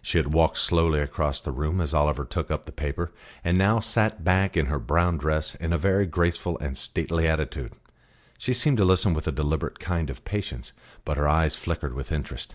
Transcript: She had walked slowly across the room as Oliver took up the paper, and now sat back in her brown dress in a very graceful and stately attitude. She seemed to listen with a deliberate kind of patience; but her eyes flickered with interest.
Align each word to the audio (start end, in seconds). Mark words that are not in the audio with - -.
She 0.00 0.16
had 0.16 0.32
walked 0.32 0.58
slowly 0.58 1.00
across 1.00 1.40
the 1.40 1.50
room 1.50 1.80
as 1.80 1.92
Oliver 1.92 2.24
took 2.24 2.52
up 2.52 2.66
the 2.66 2.70
paper, 2.70 3.10
and 3.42 3.58
now 3.58 3.80
sat 3.80 4.22
back 4.22 4.56
in 4.56 4.66
her 4.66 4.78
brown 4.78 5.18
dress 5.18 5.56
in 5.56 5.72
a 5.72 5.76
very 5.76 6.06
graceful 6.06 6.56
and 6.58 6.78
stately 6.78 7.26
attitude. 7.26 7.72
She 8.38 8.54
seemed 8.54 8.78
to 8.78 8.84
listen 8.84 9.12
with 9.12 9.26
a 9.26 9.32
deliberate 9.32 9.80
kind 9.80 10.08
of 10.08 10.24
patience; 10.24 10.70
but 11.04 11.16
her 11.16 11.26
eyes 11.26 11.56
flickered 11.56 11.94
with 11.94 12.12
interest. 12.12 12.54